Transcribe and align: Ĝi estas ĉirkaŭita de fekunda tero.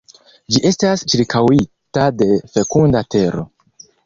Ĝi 0.53 0.61
estas 0.69 1.03
ĉirkaŭita 1.13 2.09
de 2.23 2.31
fekunda 2.57 3.05
tero. 3.17 3.47